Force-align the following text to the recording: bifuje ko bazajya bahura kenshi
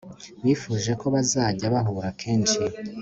bifuje 0.43 0.91
ko 1.01 1.05
bazajya 1.15 1.67
bahura 1.73 2.09
kenshi 2.21 2.61